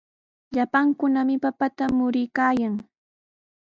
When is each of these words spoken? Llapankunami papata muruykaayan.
Llapankunami 0.55 1.35
papata 1.43 1.85
muruykaayan. 1.97 2.73